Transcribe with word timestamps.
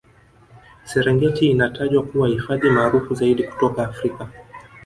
serengeti 0.85 1.49
inatajwa 1.51 2.03
kuwa 2.03 2.27
hifadhi 2.27 2.69
maarufu 2.69 3.15
zaidi 3.15 3.43
kutoka 3.43 3.87
africa 3.89 4.27